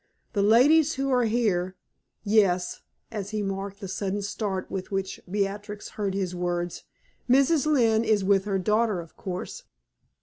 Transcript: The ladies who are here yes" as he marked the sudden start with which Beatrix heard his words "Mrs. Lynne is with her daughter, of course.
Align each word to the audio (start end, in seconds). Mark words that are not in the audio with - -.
The 0.33 0.41
ladies 0.41 0.95
who 0.95 1.11
are 1.11 1.25
here 1.25 1.75
yes" 2.23 2.81
as 3.11 3.29
he 3.29 3.43
marked 3.43 3.81
the 3.81 3.87
sudden 3.87 4.23
start 4.23 4.71
with 4.71 4.89
which 4.89 5.21
Beatrix 5.29 5.89
heard 5.89 6.15
his 6.15 6.33
words 6.33 6.85
"Mrs. 7.29 7.67
Lynne 7.67 8.03
is 8.03 8.23
with 8.23 8.45
her 8.45 8.57
daughter, 8.57 8.99
of 8.99 9.15
course. 9.15 9.61